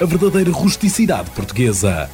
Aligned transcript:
a 0.00 0.06
verdadeira 0.06 0.50
rusticidade 0.50 1.30
portuguesa. 1.30 2.10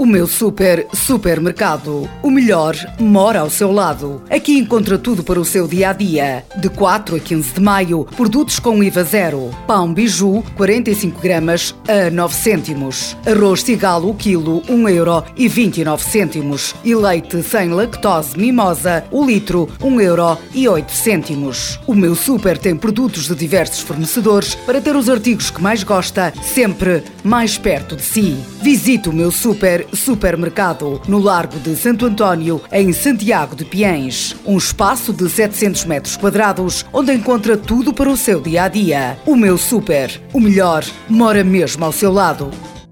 O 0.00 0.06
meu 0.06 0.26
super 0.26 0.86
supermercado. 0.94 2.08
O 2.22 2.30
melhor 2.30 2.74
mora 2.98 3.40
ao 3.40 3.50
seu 3.50 3.70
lado. 3.70 4.22
Aqui 4.30 4.56
encontra 4.56 4.96
tudo 4.96 5.22
para 5.22 5.38
o 5.38 5.44
seu 5.44 5.68
dia 5.68 5.90
a 5.90 5.92
dia. 5.92 6.42
De 6.56 6.70
4 6.70 7.16
a 7.16 7.20
15 7.20 7.52
de 7.52 7.60
maio, 7.60 8.06
produtos 8.16 8.58
com 8.58 8.82
IVA 8.82 9.04
zero. 9.04 9.50
Pão 9.66 9.92
biju, 9.92 10.42
45 10.56 11.20
gramas 11.20 11.74
a 11.86 12.10
9 12.10 12.34
cêntimos. 12.34 13.14
Arroz 13.26 13.62
cigalo, 13.62 14.14
quilo, 14.14 14.62
1 14.70 14.88
euro 14.88 15.22
e 15.36 15.46
29 15.46 16.02
cêntimos. 16.02 16.74
E 16.82 16.94
leite 16.94 17.42
sem 17.42 17.68
lactose 17.68 18.38
mimosa, 18.38 19.04
o 19.10 19.22
litro, 19.22 19.68
1 19.82 20.00
euro 20.00 20.38
e 20.54 20.66
8 20.66 20.90
cêntimos. 20.92 21.78
O 21.86 21.94
meu 21.94 22.14
super 22.14 22.56
tem 22.56 22.74
produtos 22.74 23.28
de 23.28 23.34
diversos 23.34 23.80
fornecedores 23.80 24.54
para 24.54 24.80
ter 24.80 24.96
os 24.96 25.10
artigos 25.10 25.50
que 25.50 25.60
mais 25.60 25.82
gosta, 25.82 26.32
sempre 26.42 27.04
mais 27.22 27.58
perto 27.58 27.96
de 27.96 28.02
si. 28.02 28.38
Visite 28.62 29.10
o 29.10 29.12
meu 29.12 29.30
super 29.30 29.89
Supermercado, 29.92 31.00
no 31.06 31.18
Largo 31.18 31.58
de 31.58 31.76
Santo 31.76 32.06
António, 32.06 32.60
em 32.72 32.92
Santiago 32.92 33.54
de 33.54 33.64
Piens. 33.64 34.34
Um 34.44 34.56
espaço 34.56 35.12
de 35.12 35.28
700 35.28 35.84
metros 35.84 36.16
quadrados, 36.16 36.84
onde 36.92 37.12
encontra 37.12 37.56
tudo 37.56 37.92
para 37.92 38.10
o 38.10 38.16
seu 38.16 38.40
dia 38.40 38.64
a 38.64 38.68
dia. 38.68 39.18
O 39.26 39.36
meu 39.36 39.56
super, 39.58 40.20
o 40.32 40.40
melhor, 40.40 40.84
mora 41.08 41.44
mesmo 41.44 41.84
ao 41.84 41.92
seu 41.92 42.12
lado. 42.12 42.50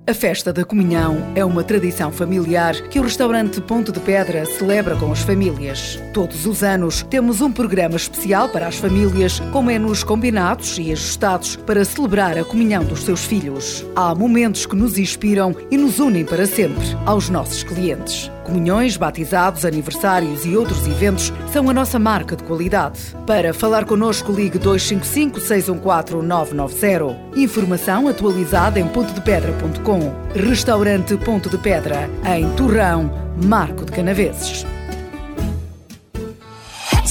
A 0.09 0.15
festa 0.15 0.55
da 0.55 0.65
comunhão 0.65 1.19
é 1.35 1.45
uma 1.45 1.63
tradição 1.63 2.11
familiar 2.11 2.75
que 2.89 2.99
o 2.99 3.03
restaurante 3.03 3.61
Ponto 3.61 3.93
de 3.93 4.01
Pedra 4.01 4.47
celebra 4.47 4.97
com 4.97 5.13
as 5.13 5.21
famílias. 5.21 6.03
Todos 6.15 6.47
os 6.47 6.63
anos 6.63 7.03
temos 7.11 7.43
um 7.43 7.53
programa 7.53 7.97
especial 7.97 8.49
para 8.49 8.67
as 8.67 8.77
famílias, 8.77 9.39
com 9.53 9.61
menus 9.61 10.03
combinados 10.03 10.79
e 10.79 10.91
ajustados 10.93 11.57
para 11.57 11.85
celebrar 11.85 12.39
a 12.39 12.45
comunhão 12.45 12.87
dos 12.87 13.03
seus 13.03 13.27
filhos. 13.27 13.85
Há 13.95 14.15
momentos 14.15 14.65
que 14.65 14.75
nos 14.75 14.97
inspiram 14.97 15.55
e 15.71 15.77
nos 15.77 15.99
unem 15.99 16.25
para 16.25 16.47
sempre 16.47 16.87
aos 17.05 17.29
nossos 17.29 17.63
clientes. 17.63 18.31
Comunhões, 18.49 18.97
batizados, 18.97 19.67
aniversários 19.67 20.47
e 20.47 20.57
outros 20.57 20.87
eventos 20.87 21.31
são 21.53 21.69
a 21.69 21.75
nossa 21.75 21.99
marca 21.99 22.35
de 22.35 22.43
qualidade. 22.45 23.15
Para 23.27 23.53
falar 23.53 23.85
connosco, 23.85 24.33
ligue 24.33 24.59
255 24.59 25.39
614 25.39 26.27
990. 26.27 27.39
Informação 27.39 28.09
atualizada 28.09 28.81
em 28.81 28.89
pontodepedra.com. 28.89 30.15
Restaurante 30.35 31.15
Ponto 31.19 31.51
de 31.51 31.59
Pedra, 31.59 32.09
em 32.25 32.49
Torrão, 32.55 33.13
Marco 33.45 33.85
de 33.85 33.93
Canaveses. 33.93 34.65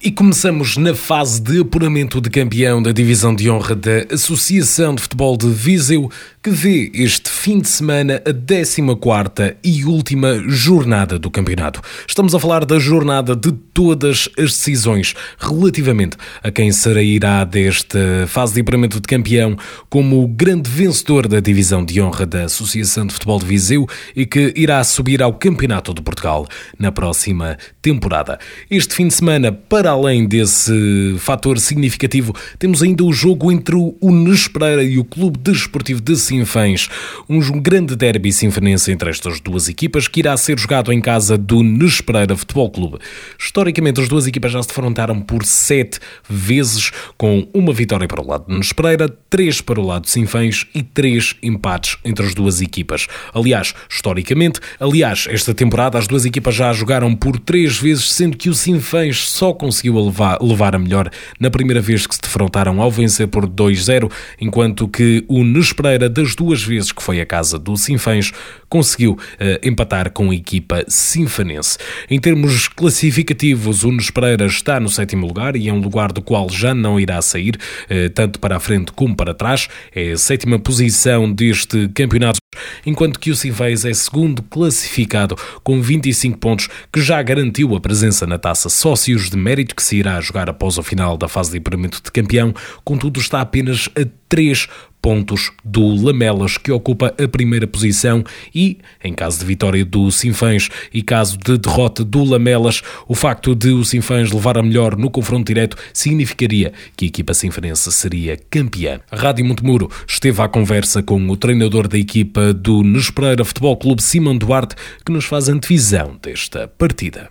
E 0.00 0.12
começamos 0.12 0.76
na 0.76 0.94
fase 0.94 1.40
de 1.40 1.58
apuramento 1.60 2.20
de 2.20 2.30
campeão 2.30 2.80
da 2.80 2.92
Divisão 2.92 3.34
de 3.34 3.50
Honra 3.50 3.74
da 3.74 4.14
Associação 4.14 4.94
de 4.94 5.02
Futebol 5.02 5.36
de 5.36 5.48
Viseu, 5.48 6.08
que 6.48 6.54
vê 6.54 6.90
este 6.94 7.28
fim 7.28 7.60
de 7.60 7.68
semana 7.68 8.22
a 8.24 8.32
14 8.32 9.56
e 9.62 9.84
última 9.84 10.42
jornada 10.48 11.18
do 11.18 11.30
campeonato. 11.30 11.82
Estamos 12.06 12.34
a 12.34 12.40
falar 12.40 12.64
da 12.64 12.78
jornada 12.78 13.36
de 13.36 13.52
todas 13.52 14.30
as 14.38 14.52
decisões 14.52 15.14
relativamente 15.38 16.16
a 16.42 16.50
quem 16.50 16.72
sairá 16.72 17.44
desta 17.44 17.98
fase 18.28 18.54
de 18.54 18.62
apuramento 18.62 18.98
de 18.98 19.06
campeão 19.06 19.58
como 19.90 20.22
o 20.22 20.26
grande 20.26 20.70
vencedor 20.70 21.28
da 21.28 21.38
Divisão 21.38 21.84
de 21.84 22.00
Honra 22.00 22.24
da 22.24 22.44
Associação 22.44 23.06
de 23.06 23.12
Futebol 23.12 23.38
de 23.38 23.44
Viseu 23.44 23.86
e 24.16 24.24
que 24.24 24.54
irá 24.56 24.82
subir 24.84 25.22
ao 25.22 25.34
Campeonato 25.34 25.92
de 25.92 26.00
Portugal 26.00 26.46
na 26.78 26.90
próxima 26.90 27.58
temporada. 27.82 28.38
Este 28.70 28.94
fim 28.94 29.08
de 29.08 29.14
semana, 29.14 29.52
para 29.52 29.90
além 29.90 30.26
desse 30.26 31.16
fator 31.18 31.58
significativo, 31.58 32.34
temos 32.58 32.82
ainda 32.82 33.04
o 33.04 33.12
jogo 33.12 33.52
entre 33.52 33.74
o 33.74 33.94
Unes 34.00 34.48
Pereira 34.48 34.82
e 34.82 34.98
o 34.98 35.04
Clube 35.04 35.38
Desportivo 35.38 36.00
de 36.00 36.16
Sinfãs. 36.38 36.88
Um 37.28 37.40
grande 37.60 37.96
derby 37.96 38.32
sinfanense 38.32 38.92
entre 38.92 39.10
estas 39.10 39.40
duas 39.40 39.68
equipas 39.68 40.06
que 40.06 40.20
irá 40.20 40.36
ser 40.36 40.58
jogado 40.58 40.92
em 40.92 41.00
casa 41.00 41.36
do 41.36 41.58
Unes 41.58 42.00
Pereira 42.00 42.36
Futebol 42.36 42.70
Clube. 42.70 42.98
Historicamente, 43.38 44.00
as 44.00 44.08
duas 44.08 44.26
equipas 44.26 44.52
já 44.52 44.62
se 44.62 44.68
defrontaram 44.68 45.20
por 45.20 45.44
sete 45.44 45.98
vezes, 46.28 46.92
com 47.16 47.48
uma 47.52 47.72
vitória 47.72 48.06
para 48.06 48.22
o 48.22 48.26
lado 48.26 48.46
de 48.46 48.54
Unes 48.54 48.72
Pereira, 48.72 49.08
três 49.28 49.60
para 49.60 49.80
o 49.80 49.86
lado 49.86 50.04
de 50.04 50.10
Sinfãs 50.10 50.66
e 50.74 50.82
três 50.82 51.34
empates 51.42 51.96
entre 52.04 52.24
as 52.24 52.34
duas 52.34 52.60
equipas. 52.60 53.06
Aliás, 53.34 53.74
historicamente, 53.90 54.60
aliás, 54.78 55.26
esta 55.28 55.52
temporada 55.52 55.98
as 55.98 56.06
duas 56.06 56.24
equipas 56.24 56.54
já 56.54 56.72
jogaram 56.72 57.14
por 57.16 57.38
três 57.38 57.78
vezes, 57.78 58.12
sendo 58.12 58.36
que 58.36 58.48
o 58.48 58.54
Sinfãs 58.54 59.28
só 59.28 59.52
conseguiu 59.52 59.98
levar, 60.04 60.38
levar 60.40 60.76
a 60.76 60.78
melhor 60.78 61.10
na 61.40 61.50
primeira 61.50 61.80
vez 61.80 62.06
que 62.06 62.14
se 62.14 62.20
defrontaram 62.20 62.80
ao 62.80 62.90
vencer 62.90 63.26
por 63.26 63.46
2-0, 63.46 64.10
enquanto 64.40 64.86
que 64.86 65.24
o 65.26 65.42
Nunes 65.42 65.72
Pereira 65.72 66.08
das 66.18 66.34
duas 66.34 66.64
vezes 66.64 66.90
que 66.90 67.00
foi 67.00 67.20
à 67.20 67.26
casa 67.26 67.58
do 67.58 67.76
Sinfãs, 67.76 68.32
conseguiu 68.68 69.12
uh, 69.12 69.66
empatar 69.66 70.10
com 70.10 70.30
a 70.30 70.34
equipa 70.34 70.84
sinfanense. 70.88 71.78
Em 72.10 72.18
termos 72.18 72.66
classificativos, 72.66 73.84
o 73.84 73.88
Nunes 73.88 74.10
Pereira 74.10 74.46
está 74.46 74.80
no 74.80 74.88
sétimo 74.88 75.26
lugar 75.26 75.54
e 75.54 75.68
é 75.68 75.72
um 75.72 75.78
lugar 75.78 76.12
do 76.12 76.20
qual 76.20 76.50
já 76.50 76.74
não 76.74 76.98
irá 76.98 77.22
sair, 77.22 77.56
uh, 77.56 78.10
tanto 78.10 78.40
para 78.40 78.56
a 78.56 78.60
frente 78.60 78.90
como 78.92 79.14
para 79.14 79.32
trás. 79.32 79.68
É 79.94 80.12
a 80.12 80.18
sétima 80.18 80.58
posição 80.58 81.32
deste 81.32 81.88
campeonato 81.88 82.38
enquanto 82.84 83.20
que 83.20 83.30
o 83.30 83.36
Sinfãs 83.36 83.84
é 83.84 83.94
segundo 83.94 84.42
classificado 84.42 85.36
com 85.62 85.80
25 85.80 86.38
pontos, 86.38 86.68
que 86.92 87.00
já 87.00 87.22
garantiu 87.22 87.74
a 87.76 87.80
presença 87.80 88.26
na 88.26 88.38
taça 88.38 88.68
Sócios 88.68 89.30
de 89.30 89.36
Mérito 89.36 89.76
que 89.76 89.82
se 89.82 89.96
irá 89.96 90.20
jogar 90.20 90.50
após 90.50 90.78
o 90.78 90.82
final 90.82 91.16
da 91.16 91.28
fase 91.28 91.52
de 91.52 91.58
apuramento 91.58 92.02
de 92.02 92.10
campeão, 92.10 92.52
contudo 92.84 93.20
está 93.20 93.40
apenas 93.40 93.88
a 93.96 94.06
3 94.28 94.68
pontos 95.00 95.52
do 95.64 96.04
Lamelas, 96.04 96.58
que 96.58 96.70
ocupa 96.70 97.14
a 97.22 97.28
primeira 97.28 97.66
posição, 97.66 98.24
e, 98.54 98.78
em 99.02 99.14
caso 99.14 99.40
de 99.40 99.44
vitória 99.44 99.84
do 99.84 100.10
Sinfãs 100.10 100.68
e 100.92 101.02
caso 101.02 101.38
de 101.38 101.58
derrota 101.58 102.04
do 102.04 102.24
Lamelas, 102.24 102.82
o 103.06 103.14
facto 103.14 103.54
de 103.54 103.70
o 103.70 103.84
Sinfãs 103.84 104.32
levar 104.32 104.58
a 104.58 104.62
melhor 104.62 104.96
no 104.96 105.10
confronto 105.10 105.46
direto 105.46 105.76
significaria 105.92 106.72
que 106.96 107.04
a 107.04 107.08
equipa 107.08 107.34
sinfanense 107.34 107.90
seria 107.92 108.36
campeã. 108.50 109.00
Rádio 109.12 109.44
Montemuro 109.44 109.88
esteve 110.06 110.40
à 110.42 110.48
conversa 110.48 111.02
com 111.02 111.28
o 111.28 111.36
treinador 111.36 111.88
da 111.88 111.98
equipa 111.98 112.52
do 112.52 112.82
Nespereira 112.82 113.44
Futebol 113.44 113.76
Clube, 113.76 114.02
Simão 114.02 114.36
Duarte, 114.36 114.76
que 115.04 115.12
nos 115.12 115.24
faz 115.24 115.48
antevisão 115.48 116.18
desta 116.22 116.68
partida. 116.68 117.30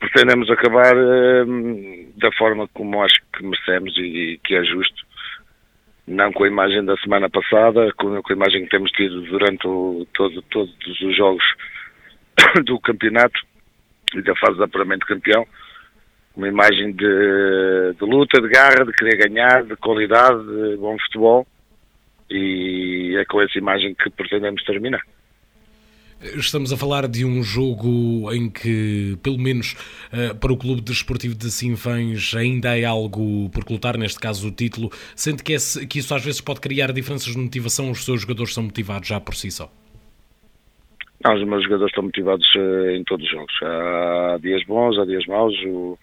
Pretendemos 0.00 0.50
acabar 0.50 0.96
uh, 0.96 2.12
da 2.16 2.30
forma 2.32 2.68
como 2.74 3.02
acho 3.02 3.20
que 3.36 3.44
merecemos 3.44 3.96
e, 3.96 4.00
e 4.00 4.40
que 4.44 4.54
é 4.54 4.64
justo 4.64 5.11
não 6.06 6.32
com 6.32 6.44
a 6.44 6.48
imagem 6.48 6.84
da 6.84 6.96
semana 6.96 7.30
passada, 7.30 7.92
com, 7.96 8.14
a 8.16 8.32
imagem 8.32 8.64
que 8.64 8.70
temos 8.70 8.90
tido 8.92 9.22
durante 9.22 9.66
o, 9.66 10.06
todo, 10.14 10.42
todos 10.42 10.74
os 11.00 11.16
jogos 11.16 11.44
do 12.64 12.80
campeonato 12.80 13.40
e 14.14 14.22
da 14.22 14.34
fase 14.36 14.56
de 14.56 14.64
apuramento 14.64 15.06
campeão, 15.06 15.46
uma 16.36 16.48
imagem 16.48 16.92
de, 16.92 17.94
de, 17.98 18.04
luta, 18.04 18.40
de 18.40 18.48
garra, 18.48 18.84
de 18.84 18.92
querer 18.92 19.28
ganhar, 19.28 19.64
de 19.64 19.76
qualidade, 19.76 20.42
de 20.44 20.76
bom 20.76 20.96
futebol 20.98 21.46
e 22.30 23.14
é 23.18 23.24
com 23.26 23.40
essa 23.42 23.58
imagem 23.58 23.94
que 23.94 24.10
pretendemos 24.10 24.62
terminar. 24.64 25.02
Estamos 26.22 26.72
a 26.72 26.76
falar 26.76 27.08
de 27.08 27.24
um 27.24 27.42
jogo 27.42 28.32
em 28.32 28.48
que, 28.48 29.18
pelo 29.24 29.38
menos 29.38 29.72
uh, 30.12 30.38
para 30.38 30.52
o 30.52 30.56
Clube 30.56 30.80
Desportivo 30.80 31.34
de 31.34 31.50
Sinfãs, 31.50 32.32
ainda 32.36 32.78
é 32.78 32.84
algo 32.84 33.50
por 33.50 33.68
lutar, 33.68 33.98
neste 33.98 34.20
caso 34.20 34.46
o 34.46 34.52
título, 34.52 34.88
sente 35.16 35.42
que, 35.42 35.52
esse, 35.52 35.84
que 35.84 35.98
isso 35.98 36.14
às 36.14 36.24
vezes 36.24 36.40
pode 36.40 36.60
criar 36.60 36.92
diferenças 36.92 37.32
de 37.32 37.38
motivação, 37.38 37.90
os 37.90 38.04
seus 38.04 38.20
jogadores 38.20 38.54
são 38.54 38.62
motivados 38.62 39.08
já 39.08 39.18
por 39.18 39.34
si 39.34 39.50
só? 39.50 39.68
Não, 41.24 41.34
os 41.34 41.44
meus 41.44 41.64
jogadores 41.64 41.90
estão 41.90 42.04
motivados 42.04 42.46
uh, 42.54 42.90
em 42.90 43.02
todos 43.02 43.26
os 43.26 43.32
jogos. 43.32 43.54
Há 43.60 44.38
dias 44.40 44.64
bons, 44.64 44.98
há 45.00 45.04
dias 45.04 45.26
maus. 45.26 45.54
O, 45.66 45.98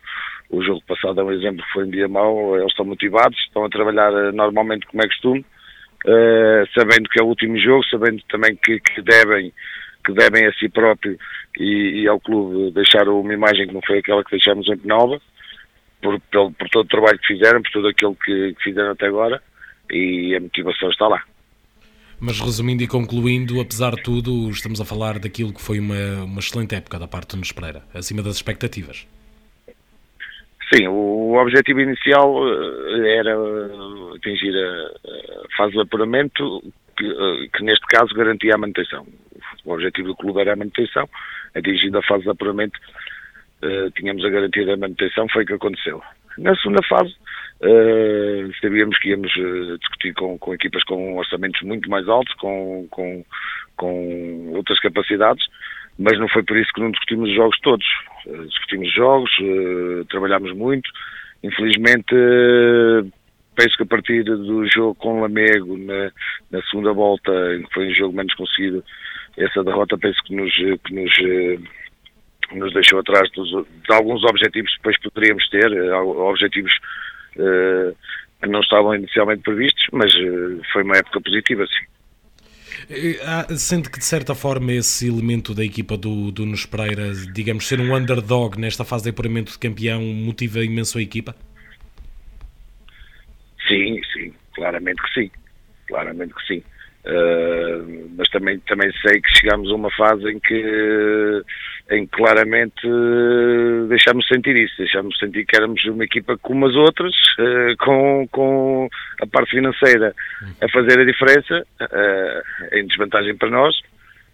o 0.50 0.62
jogo 0.62 0.81
passado 0.86 1.21
é 1.21 1.24
um 1.24 1.31
exemplo, 1.31 1.63
foi 1.71 1.86
um 1.86 1.89
dia 1.89 2.10
mau. 2.10 2.57
Eles 2.57 2.71
estão 2.71 2.86
motivados, 2.86 3.39
estão 3.39 3.63
a 3.63 3.69
trabalhar 3.69 4.12
uh, 4.12 4.33
normalmente 4.33 4.86
como 4.88 5.01
é 5.01 5.07
costume, 5.07 5.45
sabendo 6.77 7.10
que 7.10 7.21
é 7.21 7.24
o 7.24 7.27
último 7.27 7.57
jogo, 7.57 7.86
sabendo 7.86 8.21
também 8.30 8.57
que, 8.62 8.81
que 8.81 9.01
devem 9.01 9.54
que 10.05 10.13
devem 10.13 10.45
a 10.47 10.53
si 10.53 10.69
próprio 10.69 11.17
e, 11.57 12.01
e, 12.01 12.07
ao 12.07 12.19
clube 12.19 12.71
deixar 12.71 13.07
uma 13.07 13.33
imagem 13.33 13.67
que 13.67 13.73
não 13.73 13.81
foi 13.85 13.99
aquela 13.99 14.23
que 14.23 14.31
deixamos 14.31 14.67
em 14.67 14.77
Penalva, 14.77 15.21
por, 16.01 16.19
por, 16.31 16.51
por 16.53 16.69
todo 16.69 16.85
o 16.85 16.89
trabalho 16.89 17.19
que 17.19 17.27
fizeram, 17.27 17.61
por 17.61 17.71
tudo 17.71 17.87
aquilo 17.89 18.15
que, 18.15 18.53
que 18.53 18.63
fizeram 18.63 18.91
até 18.91 19.07
agora 19.07 19.41
e 19.91 20.35
a 20.35 20.39
motivação 20.39 20.89
está 20.89 21.07
lá. 21.07 21.23
Mas 22.19 22.39
resumindo 22.39 22.83
e 22.83 22.87
concluindo, 22.87 23.61
apesar 23.61 23.95
de 23.95 24.03
tudo, 24.03 24.49
estamos 24.49 24.81
a 24.81 24.85
falar 24.85 25.19
daquilo 25.19 25.53
que 25.53 25.61
foi 25.61 25.79
uma, 25.79 26.23
uma 26.23 26.39
excelente 26.39 26.75
época 26.75 26.99
da 26.99 27.07
parte 27.07 27.29
do 27.29 27.35
Nunes 27.37 27.51
Pereira, 27.51 27.83
acima 27.93 28.21
das 28.21 28.35
expectativas. 28.35 29.07
Sim, 30.73 30.87
o 30.87 31.33
objetivo 31.35 31.79
inicial 31.79 32.35
eh, 32.45 33.17
era 33.17 33.35
atingir 34.15 34.53
a 34.55 35.57
fase 35.57 35.71
de 35.71 35.81
apuramento, 35.81 36.61
que, 36.95 37.05
eh, 37.05 37.47
que 37.55 37.63
neste 37.63 37.85
caso 37.87 38.13
garantia 38.13 38.53
a 38.53 38.57
manutenção 38.57 39.07
o 39.69 39.75
objetivo 39.75 40.10
do 40.10 40.16
clube 40.16 40.42
era 40.42 40.54
a 40.54 40.56
manutenção, 40.56 41.07
atingindo 41.56 41.98
a 41.98 42.04
fase 42.04 42.24
de 42.24 42.30
apuramento, 42.30 42.80
uh, 43.63 43.92
tínhamos 43.92 44.24
a 44.25 44.30
garantia 44.30 44.66
da 44.66 44.77
manutenção, 44.77 45.27
foi 45.30 45.44
o 45.44 45.45
que 45.45 45.54
aconteceu. 45.54 46.01
Na 46.38 46.56
segunda 46.56 46.81
fase, 46.83 47.13
uh, 47.62 48.51
sabíamos 48.62 48.98
que 49.00 49.10
íamos 49.10 49.36
uh, 49.36 49.77
discutir 49.77 50.13
com, 50.13 50.38
com, 50.38 50.54
equipas 50.54 50.83
com 50.83 51.18
orçamentos 51.18 51.62
muito 51.62 51.89
mais 51.89 52.07
altos, 52.07 52.33
com, 52.36 52.88
com, 52.89 53.25
com 53.75 54.54
outras 54.56 54.80
capacidades, 54.80 55.45
mas 55.98 56.18
não 56.18 56.30
foi 56.30 56.44
por 56.44 56.57
isso 56.57 56.71
que 56.74 56.81
não 56.81 56.92
discutimos 56.92 57.30
os 57.30 57.36
jogos 57.36 57.60
todos. 57.60 57.86
Uh, 58.25 58.45
discutimos 58.45 58.94
jogos, 58.94 59.31
trabalhámos 60.10 60.54
muito, 60.56 60.89
infelizmente 61.44 62.16
penso 63.60 63.75
que 63.75 63.83
a 63.83 63.88
partir 63.88 64.24
do 64.24 64.66
jogo 64.68 64.95
com 64.95 65.18
o 65.18 65.21
Lamego 65.21 65.77
na, 65.77 66.12
na 66.50 66.62
segunda 66.69 66.94
volta, 66.94 67.31
que 67.31 67.74
foi 67.74 67.89
um 67.89 67.94
jogo 67.94 68.16
menos 68.16 68.33
conseguido, 68.36 68.81
essa 69.37 69.63
derrota 69.63 69.97
penso 69.97 70.21
que 70.23 70.35
nos, 70.35 70.53
que 70.53 70.93
nos, 70.93 71.11
eh, 71.19 71.59
nos 72.53 72.73
deixou 72.73 72.99
atrás 72.99 73.29
dos, 73.31 73.49
de 73.49 73.93
alguns 73.93 74.23
objetivos 74.23 74.71
que 74.71 74.77
depois 74.77 74.99
poderíamos 75.01 75.47
ter, 75.49 75.71
eh, 75.71 75.93
objetivos 75.93 76.73
uh, 77.37 77.95
que 78.41 78.49
não 78.49 78.61
estavam 78.61 78.95
inicialmente 78.95 79.43
previstos, 79.43 79.85
mas 79.91 80.13
uh, 80.15 80.61
foi 80.71 80.83
uma 80.83 80.97
época 80.97 81.21
positiva, 81.21 81.65
sim. 81.67 81.85
Sente 83.57 83.89
que 83.89 83.99
de 83.99 84.05
certa 84.05 84.33
forma 84.33 84.71
esse 84.71 85.07
elemento 85.07 85.53
da 85.53 85.63
equipa 85.63 85.97
do, 85.97 86.31
do 86.31 86.45
Nos 86.45 86.65
Pereira, 86.65 87.13
digamos, 87.33 87.67
ser 87.67 87.79
um 87.79 87.93
underdog 87.93 88.57
nesta 88.59 88.85
fase 88.85 89.03
de 89.03 89.09
apuramento 89.09 89.51
de 89.51 89.59
campeão, 89.59 90.01
motiva 90.01 90.63
imenso 90.63 90.97
a 90.97 91.01
equipa? 91.01 91.35
Sim, 93.67 94.01
sim, 94.13 94.33
claramente 94.55 95.01
que 95.03 95.13
sim, 95.13 95.31
claramente 95.87 96.33
que 96.33 96.47
sim. 96.47 96.63
Uh, 97.09 98.11
mas 98.15 98.29
também, 98.29 98.59
também 98.59 98.91
sei 99.01 99.19
que 99.19 99.39
chegamos 99.39 99.71
a 99.71 99.73
uma 99.73 99.89
fase 99.91 100.29
em 100.29 100.39
que, 100.39 101.44
em 101.89 102.06
que 102.06 102.11
claramente 102.11 102.85
uh, 102.85 103.88
deixámos 103.88 104.27
sentir 104.27 104.56
isso, 104.56 104.75
deixámos 104.77 105.17
sentir 105.17 105.44
que 105.45 105.56
éramos 105.56 105.83
uma 105.85 106.03
equipa 106.03 106.38
como 106.38 106.67
as 106.67 106.75
outras, 106.75 107.13
uh, 107.39 107.75
com, 107.79 108.27
com 108.31 108.89
a 109.21 109.25
parte 109.25 109.51
financeira 109.51 110.13
a 110.61 110.69
fazer 110.69 111.00
a 111.00 111.06
diferença, 111.06 111.65
em 112.73 112.85
desvantagem 112.85 113.35
para 113.35 113.50
nós, 113.50 113.75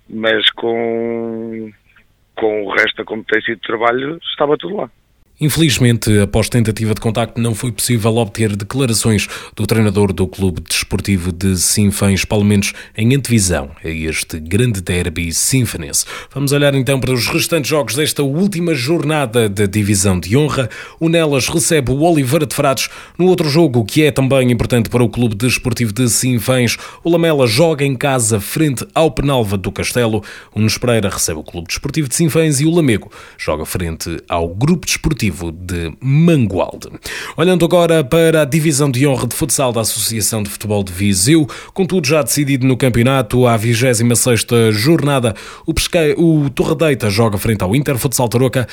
mas 0.10 0.50
com, 0.52 1.72
com 2.36 2.64
o 2.66 2.72
resto 2.72 2.98
da 2.98 3.06
competência 3.06 3.56
de 3.56 3.62
trabalho 3.62 4.20
estava 4.32 4.58
tudo 4.58 4.78
lá. 4.78 4.90
Infelizmente, 5.40 6.18
após 6.20 6.48
tentativa 6.48 6.94
de 6.94 7.02
contacto, 7.02 7.42
não 7.42 7.54
foi 7.54 7.70
possível 7.70 8.16
obter 8.16 8.56
declarações 8.56 9.28
do 9.54 9.68
treinador 9.68 10.14
do 10.14 10.26
Clube 10.26 10.62
Desportivo 10.62 11.30
de 11.30 11.58
Sinfãs, 11.58 12.24
menos 12.46 12.72
em 12.96 13.14
antevisão 13.14 13.72
a 13.84 13.90
este 13.90 14.40
grande 14.40 14.80
derby 14.80 15.34
sinfanense. 15.34 16.06
Vamos 16.34 16.54
olhar 16.54 16.74
então 16.74 17.02
para 17.02 17.12
os 17.12 17.28
restantes 17.28 17.70
jogos 17.70 17.96
desta 17.96 18.24
última 18.24 18.74
jornada 18.74 19.50
da 19.50 19.66
Divisão 19.66 20.18
de 20.18 20.38
Honra. 20.38 20.70
O 21.02 21.10
Nelas 21.10 21.50
recebe 21.50 21.92
o 21.92 22.00
Oliveira 22.00 22.46
de 22.46 22.56
Frades 22.56 22.88
no 23.18 23.26
outro 23.26 23.50
jogo 23.50 23.84
que 23.84 24.04
é 24.04 24.12
também 24.12 24.50
importante 24.50 24.90
para 24.90 25.04
o 25.04 25.10
Clube 25.10 25.36
Desportivo 25.36 25.92
de 25.92 26.08
Sinfãs. 26.10 26.78
O 27.04 27.10
Lamela 27.10 27.46
joga 27.46 27.84
em 27.84 27.94
casa 27.94 28.40
frente 28.40 28.88
ao 28.96 29.12
Penalva 29.12 29.58
do 29.58 29.70
Castelo. 29.70 30.24
O 30.54 30.60
Nunes 30.60 30.78
Pereira 30.78 31.10
recebe 31.10 31.42
o 31.42 31.44
Clube 31.44 31.68
Desportivo 31.68 32.08
de 32.08 32.16
Sinfãs 32.16 32.62
e 32.62 32.66
o 32.66 32.74
Lamego 32.74 33.12
joga 33.38 33.66
frente 33.66 34.18
ao 34.30 34.48
Grupo 34.48 34.86
Desportivo 34.86 35.25
de 35.30 35.94
Mangualde. 36.02 36.90
Olhando 37.38 37.66
agora 37.66 38.04
para 38.04 38.42
a 38.42 38.46
divisão 38.46 38.90
de 38.90 39.08
honra 39.08 39.28
de 39.28 39.36
futsal 39.36 39.72
da 39.72 39.82
Associação 39.82 40.44
de 40.44 40.50
Futebol 40.50 40.84
de 40.84 40.92
Viseu, 40.92 41.48
contudo 41.74 42.08
já 42.08 42.22
decidido 42.22 42.66
no 42.68 42.78
campeonato, 42.78 43.48
à 43.48 43.58
26ª 43.58 44.72
jornada, 44.72 45.34
o, 45.66 45.74
Pesque... 45.74 46.16
o 46.18 46.50
Torredeita 46.50 47.10
joga 47.10 47.38
frente 47.38 47.64
ao 47.64 47.76
Inter 47.76 47.98
Futsal 47.98 48.30
Tarouca, 48.30 48.68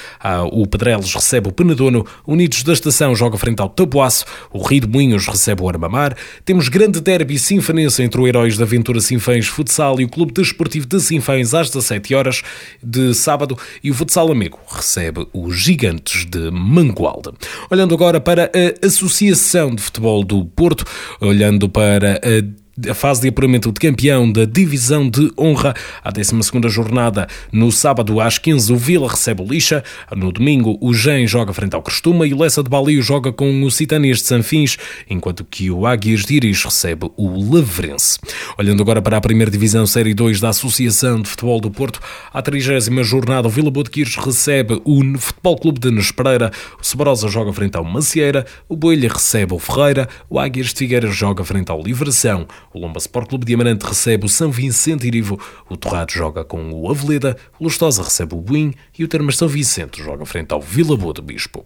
o 0.50 0.66
Pedrelos 0.66 1.14
recebe 1.14 1.48
o 1.48 1.52
Penedono, 1.52 2.04
Unidos 2.26 2.62
da 2.62 2.72
Estação 2.72 3.14
joga 3.14 3.38
frente 3.38 3.60
ao 3.60 3.68
Tabuaço, 3.68 4.24
o 4.52 4.62
Rio 4.62 4.82
de 4.82 4.88
Moinhos 4.88 5.26
recebe 5.26 5.62
o 5.62 5.68
Armamar, 5.68 6.16
temos 6.44 6.68
grande 6.68 7.00
derby 7.00 7.38
sinfanense 7.38 8.02
entre 8.02 8.20
o 8.20 8.26
Heróis 8.26 8.56
da 8.56 8.64
Aventura 8.64 9.00
Sinfãs 9.00 9.46
Futsal 9.46 10.00
e 10.00 10.04
o 10.04 10.08
Clube 10.08 10.32
Desportivo 10.32 10.86
de 10.86 11.00
Sinfãs 11.00 11.54
às 11.54 11.68
17 11.70 12.14
horas 12.14 12.42
de 12.82 13.14
sábado. 13.14 13.56
E 13.82 13.90
o 13.90 13.94
Futsal 13.94 14.30
Amigo 14.30 14.58
recebe 14.68 15.26
os 15.32 15.56
Gigantes 15.56 16.24
de 16.24 16.41
Mangualde. 16.50 17.30
Olhando 17.70 17.94
agora 17.94 18.20
para 18.20 18.50
a 18.54 18.86
Associação 18.86 19.74
de 19.74 19.82
Futebol 19.82 20.24
do 20.24 20.44
Porto, 20.44 20.84
olhando 21.20 21.68
para 21.68 22.14
a 22.14 22.61
a 22.88 22.94
fase 22.94 23.20
de 23.20 23.28
apuramento 23.28 23.70
de 23.70 23.78
campeão 23.78 24.30
da 24.30 24.44
Divisão 24.44 25.08
de 25.08 25.30
Honra. 25.38 25.74
A 26.02 26.10
12 26.10 26.32
jornada, 26.68 27.28
no 27.52 27.70
sábado 27.70 28.20
às 28.20 28.38
15, 28.38 28.72
o 28.72 28.76
Vila 28.76 29.08
recebe 29.08 29.42
o 29.42 29.46
Lixa. 29.46 29.84
No 30.16 30.32
domingo, 30.32 30.78
o 30.80 30.94
Gen 30.94 31.26
joga 31.26 31.52
frente 31.52 31.74
ao 31.74 31.82
Costuma 31.82 32.26
e 32.26 32.32
o 32.32 32.38
Lessa 32.38 32.62
de 32.62 32.70
Balio 32.70 33.02
joga 33.02 33.32
com 33.32 33.62
o 33.62 33.70
Citânias 33.70 34.18
de 34.18 34.24
Sanfins, 34.24 34.76
enquanto 35.08 35.44
que 35.44 35.70
o 35.70 35.86
Águias 35.86 36.24
de 36.24 36.34
Iris 36.34 36.64
recebe 36.64 37.10
o 37.16 37.54
Lavrense. 37.54 38.18
Olhando 38.58 38.82
agora 38.82 39.02
para 39.02 39.16
a 39.16 39.20
primeira 39.20 39.50
Divisão 39.50 39.86
Série 39.86 40.14
2 40.14 40.40
da 40.40 40.48
Associação 40.48 41.20
de 41.20 41.28
Futebol 41.28 41.60
do 41.60 41.70
Porto, 41.70 42.00
a 42.32 42.40
30 42.40 42.80
jornada, 43.02 43.48
o 43.48 43.50
Vila 43.50 43.70
Boa 43.70 43.84
de 43.84 43.90
Quires 43.90 44.16
recebe 44.16 44.80
o 44.84 45.02
Futebol 45.18 45.58
Clube 45.58 45.80
de 45.80 45.90
Nespereira, 45.90 46.50
o 46.80 46.84
Sabrosa 46.84 47.28
joga 47.28 47.52
frente 47.52 47.76
ao 47.76 47.84
Macieira, 47.84 48.46
o 48.68 48.76
Boelha 48.76 49.12
recebe 49.12 49.54
o 49.54 49.58
Ferreira, 49.58 50.08
o 50.30 50.38
Águias 50.38 50.68
de 50.68 50.74
Figueiras 50.74 51.14
joga 51.14 51.44
frente 51.44 51.70
ao 51.70 51.82
Livração, 51.82 52.46
o 52.72 52.78
Lomba 52.78 52.98
Sport 52.98 53.28
Clube 53.28 53.44
de 53.44 53.54
Amarante 53.54 53.84
recebe 53.84 54.26
o 54.26 54.28
São 54.28 54.50
Vicente 54.50 55.06
Irivo, 55.06 55.38
o 55.68 55.76
Torrado 55.76 56.12
joga 56.12 56.44
com 56.44 56.72
o 56.72 56.90
Aveleda, 56.90 57.36
o 57.58 57.64
Lustosa 57.64 58.02
recebe 58.02 58.34
o 58.34 58.40
Buim 58.40 58.74
e 58.98 59.04
o 59.04 59.08
Termas 59.08 59.36
São 59.36 59.48
Vicente 59.48 60.02
joga 60.02 60.24
frente 60.24 60.52
ao 60.52 60.60
Vila 60.60 60.96
Boa 60.96 61.14
de 61.14 61.22
Bispo. 61.22 61.64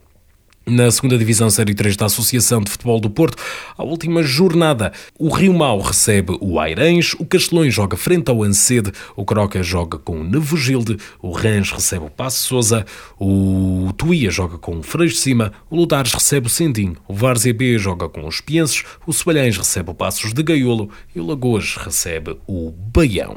Na 0.68 0.90
segunda 0.90 1.16
Divisão 1.16 1.49
Série 1.49 1.76
3 1.76 1.94
da 1.94 2.06
Associação 2.06 2.61
de 2.61 2.73
Futebol 2.73 2.99
do 2.99 3.08
Porto, 3.08 3.40
a 3.78 3.85
última 3.85 4.20
jornada, 4.25 4.92
o 5.16 5.28
Rio 5.28 5.54
Mau 5.54 5.80
recebe 5.80 6.37
o 6.40 6.58
Airães, 6.58 7.14
o 7.20 7.25
Castelões 7.25 7.73
joga 7.73 7.96
frente 7.96 8.32
ao 8.32 8.42
Ancede, 8.42 8.90
o 9.14 9.25
Croca 9.25 9.62
joga 9.62 9.96
com 9.96 10.20
o 10.20 10.25
Nevogilde, 10.25 10.96
o 11.23 11.30
Rãs 11.30 11.70
recebe 11.70 12.06
o 12.06 12.11
Passo 12.11 12.49
Souza, 12.49 12.85
o 13.16 13.92
Tuía 13.96 14.28
joga 14.28 14.58
com 14.58 14.76
o 14.76 14.82
Freixo 14.82 15.14
de 15.14 15.20
Cima, 15.20 15.52
o 15.70 15.76
Ludares 15.76 16.12
recebe 16.12 16.49
o 16.49 16.50
Sendim, 16.50 16.96
o 17.06 17.14
Várzea 17.14 17.54
B 17.54 17.78
joga 17.78 18.08
com 18.08 18.26
os 18.26 18.40
Pienses, 18.40 18.82
o 19.06 19.12
Sobalhães 19.12 19.56
recebe 19.56 19.92
o 19.92 19.94
Passos 19.94 20.35
de 20.35 20.42
Gaiolo 20.42 20.90
e 21.14 21.20
o 21.20 21.26
Lagoas 21.26 21.76
recebe 21.76 22.37
o 22.44 22.73
Baião. 22.73 23.37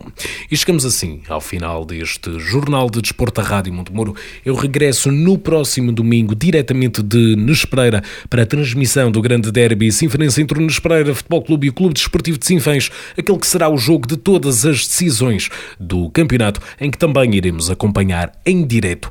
E 0.49 0.57
chegamos 0.57 0.83
assim 0.83 1.21
ao 1.29 1.41
final 1.41 1.85
deste 1.85 2.39
Jornal 2.39 2.89
de 2.89 3.03
Desporto 3.03 3.39
da 3.39 3.47
Rádio 3.47 3.71
Montemoro. 3.71 4.15
Eu 4.43 4.55
regresso 4.55 5.11
no 5.11 5.37
próximo 5.37 5.91
domingo 5.91 6.33
diretamente 6.33 7.03
de 7.03 7.18
de 7.19 7.35
Nespereira 7.35 8.01
para 8.29 8.43
a 8.43 8.45
transmissão 8.45 9.11
do 9.11 9.21
grande 9.21 9.51
derby 9.51 9.91
Sinfonense 9.91 10.41
entre 10.41 10.57
o 10.57 10.61
Nespereira 10.61 11.13
Futebol 11.13 11.41
Clube 11.41 11.67
e 11.67 11.69
o 11.69 11.73
Clube 11.73 11.93
Desportivo 11.93 12.37
de 12.37 12.45
Sinfãs, 12.45 12.89
aquele 13.17 13.37
que 13.37 13.47
será 13.47 13.69
o 13.69 13.77
jogo 13.77 14.07
de 14.07 14.15
todas 14.15 14.65
as 14.65 14.87
decisões 14.87 15.49
do 15.79 16.09
campeonato, 16.09 16.61
em 16.79 16.89
que 16.89 16.97
também 16.97 17.35
iremos 17.35 17.69
acompanhar 17.69 18.31
em 18.45 18.65
direto 18.65 19.09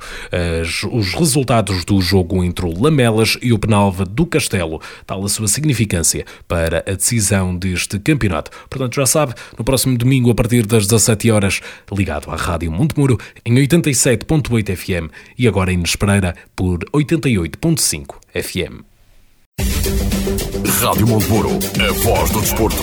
as, 0.62 0.82
os 0.84 1.14
resultados 1.14 1.84
do 1.84 2.00
jogo 2.00 2.42
entre 2.42 2.64
o 2.64 2.82
Lamelas 2.82 3.36
e 3.42 3.52
o 3.52 3.58
Penalva 3.58 4.04
do 4.04 4.24
Castelo, 4.24 4.80
tal 5.06 5.24
a 5.24 5.28
sua 5.28 5.48
significância 5.48 6.24
para 6.46 6.78
a 6.86 6.92
decisão 6.92 7.56
deste 7.56 7.98
campeonato. 7.98 8.50
Portanto, 8.70 8.94
já 8.94 9.06
sabe, 9.06 9.34
no 9.58 9.64
próximo 9.64 9.98
domingo, 9.98 10.30
a 10.30 10.34
partir 10.34 10.66
das 10.66 10.86
17 10.86 11.30
horas, 11.30 11.60
ligado 11.92 12.30
à 12.30 12.36
Rádio 12.36 12.72
Montemuro, 12.72 13.18
em 13.44 13.54
87.8 13.54 14.76
FM 14.76 15.12
e 15.38 15.46
agora 15.46 15.72
em 15.72 15.76
Nespereira 15.76 16.34
por 16.56 16.78
88.5 16.92 17.97
FM. 18.34 18.82
Rádio 20.80 21.06
Monteburo, 21.06 21.50
a 21.50 21.92
voz 21.92 22.30
do 22.30 22.40
desporto. 22.40 22.82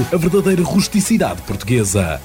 a 0.11 0.17
verdadeira 0.17 0.63
rusticidade 0.63 1.41
portuguesa. 1.43 2.19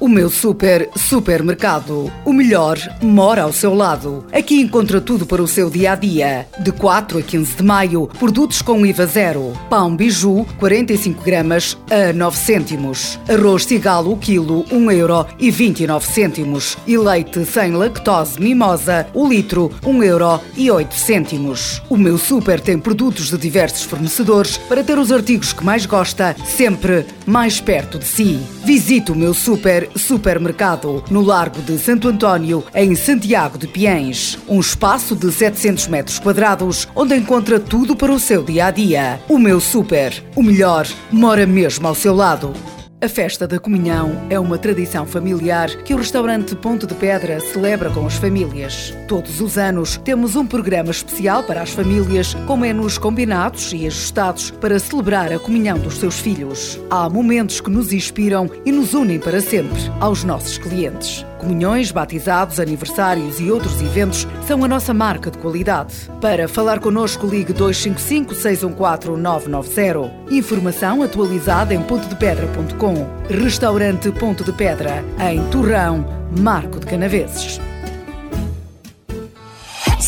O 0.00 0.08
meu 0.08 0.30
super 0.30 0.88
supermercado. 0.94 2.12
O 2.24 2.32
melhor 2.32 2.78
mora 3.02 3.42
ao 3.42 3.52
seu 3.52 3.74
lado. 3.74 4.24
Aqui 4.32 4.60
encontra 4.60 5.00
tudo 5.00 5.26
para 5.26 5.42
o 5.42 5.48
seu 5.48 5.68
dia 5.68 5.92
a 5.92 5.94
dia. 5.96 6.46
De 6.60 6.70
4 6.70 7.18
a 7.18 7.22
15 7.22 7.56
de 7.56 7.62
maio, 7.64 8.08
produtos 8.16 8.62
com 8.62 8.86
IVA 8.86 9.06
zero. 9.06 9.52
Pão 9.68 9.96
biju, 9.96 10.46
45 10.60 11.24
gramas 11.24 11.76
a 11.90 12.12
9 12.12 12.36
cêntimos. 12.36 13.18
Arroz 13.28 13.64
cigalo, 13.64 14.16
quilo, 14.16 14.64
1 14.70 14.90
euro 14.92 15.26
e 15.36 15.50
29 15.50 16.06
cêntimos. 16.06 16.78
E 16.86 16.96
leite 16.96 17.44
sem 17.44 17.72
lactose 17.72 18.40
mimosa, 18.40 19.08
o 19.12 19.26
litro, 19.26 19.72
1 19.84 20.02
euro 20.04 20.40
e 20.56 20.70
8 20.70 20.94
cêntimos. 20.94 21.82
O 21.90 21.96
meu 21.96 22.18
super 22.18 22.60
tem 22.60 22.78
produtos 22.78 23.30
de 23.30 23.36
diversos 23.36 23.82
fornecedores 23.82 24.58
para 24.58 24.84
ter 24.84 24.96
os 24.96 25.10
artigos 25.10 25.52
que 25.52 25.64
mais 25.64 25.86
gosta, 25.86 26.36
sempre 26.44 27.04
mais 27.26 27.60
perto 27.60 27.98
de 27.98 28.04
si. 28.04 28.38
Visite 28.64 29.10
o 29.10 29.16
meu 29.16 29.34
super 29.34 29.87
Supermercado, 29.96 31.04
no 31.10 31.20
Largo 31.20 31.60
de 31.62 31.78
Santo 31.78 32.08
António, 32.08 32.64
em 32.74 32.94
Santiago 32.94 33.58
de 33.58 33.66
Piens. 33.66 34.38
Um 34.48 34.60
espaço 34.60 35.14
de 35.14 35.30
700 35.32 35.88
metros 35.88 36.18
quadrados, 36.18 36.88
onde 36.94 37.16
encontra 37.16 37.60
tudo 37.60 37.96
para 37.96 38.12
o 38.12 38.20
seu 38.20 38.42
dia 38.42 38.66
a 38.66 38.70
dia. 38.70 39.20
O 39.28 39.38
meu 39.38 39.60
super, 39.60 40.12
o 40.34 40.42
melhor, 40.42 40.86
mora 41.10 41.46
mesmo 41.46 41.86
ao 41.86 41.94
seu 41.94 42.14
lado. 42.14 42.52
A 43.00 43.08
festa 43.08 43.46
da 43.46 43.60
comunhão 43.60 44.26
é 44.28 44.40
uma 44.40 44.58
tradição 44.58 45.06
familiar 45.06 45.68
que 45.84 45.94
o 45.94 45.98
restaurante 45.98 46.56
Ponto 46.56 46.84
de 46.84 46.94
Pedra 46.94 47.38
celebra 47.38 47.90
com 47.90 48.04
as 48.04 48.16
famílias. 48.16 48.92
Todos 49.06 49.40
os 49.40 49.56
anos 49.56 49.96
temos 49.98 50.34
um 50.34 50.44
programa 50.44 50.90
especial 50.90 51.44
para 51.44 51.62
as 51.62 51.70
famílias, 51.70 52.34
com 52.44 52.56
menus 52.56 52.98
combinados 52.98 53.72
e 53.72 53.86
ajustados 53.86 54.50
para 54.50 54.80
celebrar 54.80 55.32
a 55.32 55.38
comunhão 55.38 55.78
dos 55.78 55.98
seus 55.98 56.18
filhos. 56.18 56.76
Há 56.90 57.08
momentos 57.08 57.60
que 57.60 57.70
nos 57.70 57.92
inspiram 57.92 58.50
e 58.66 58.72
nos 58.72 58.92
unem 58.94 59.20
para 59.20 59.40
sempre 59.40 59.78
aos 60.00 60.24
nossos 60.24 60.58
clientes. 60.58 61.24
Comunhões, 61.38 61.90
batizados, 61.90 62.58
aniversários 62.58 63.40
e 63.40 63.50
outros 63.50 63.80
eventos 63.80 64.26
são 64.46 64.64
a 64.64 64.68
nossa 64.68 64.92
marca 64.92 65.30
de 65.30 65.38
qualidade. 65.38 65.94
Para 66.20 66.48
falar 66.48 66.80
connosco, 66.80 67.26
ligue 67.26 67.52
255 67.52 68.34
614 68.34 69.20
990. 69.20 70.34
Informação 70.34 71.02
atualizada 71.02 71.72
em 71.74 71.82
pontodepedra.com. 71.82 73.06
Restaurante 73.28 74.10
Ponto 74.10 74.44
de 74.44 74.52
Pedra, 74.52 75.04
em 75.30 75.42
Torrão, 75.50 76.04
Marco 76.36 76.80
de 76.80 76.86
Canaveses. 76.86 77.60